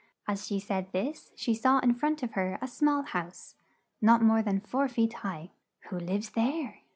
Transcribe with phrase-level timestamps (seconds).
[0.27, 3.53] As she said this, she saw in front of her, a small house,
[4.01, 5.51] not more than four feet high.
[5.91, 6.79] "Who lives there?"